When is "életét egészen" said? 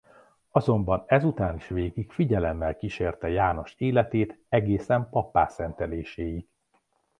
3.77-5.09